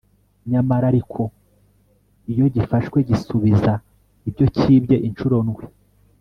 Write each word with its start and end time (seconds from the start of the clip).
nyamara 0.49 0.85
ariko 0.91 1.21
iyo 2.31 2.45
gifashwe, 2.55 2.97
gisubiza 3.09 3.71
ibyo 4.27 4.45
cyibye 4.55 4.95
incuro 5.09 5.37
ndwi 5.47 5.65